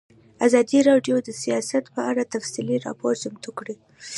ازادي 0.45 0.79
راډیو 0.89 1.15
د 1.23 1.29
سیاست 1.41 1.83
په 1.95 2.01
اړه 2.09 2.31
تفصیلي 2.33 2.77
راپور 2.85 3.13
چمتو 3.23 3.49
کړی. 3.59 3.75